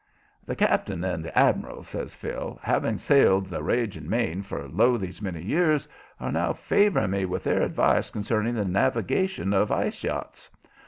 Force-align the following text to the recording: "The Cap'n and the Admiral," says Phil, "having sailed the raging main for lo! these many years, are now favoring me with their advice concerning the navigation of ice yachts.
"The 0.47 0.55
Cap'n 0.55 1.03
and 1.03 1.23
the 1.23 1.37
Admiral," 1.37 1.83
says 1.83 2.15
Phil, 2.15 2.59
"having 2.63 2.97
sailed 2.97 3.45
the 3.51 3.61
raging 3.61 4.09
main 4.09 4.41
for 4.41 4.67
lo! 4.67 4.97
these 4.97 5.21
many 5.21 5.43
years, 5.43 5.87
are 6.19 6.31
now 6.31 6.53
favoring 6.53 7.11
me 7.11 7.25
with 7.25 7.43
their 7.43 7.61
advice 7.61 8.09
concerning 8.09 8.55
the 8.55 8.65
navigation 8.65 9.53
of 9.53 9.71
ice 9.71 10.03
yachts. 10.03 10.49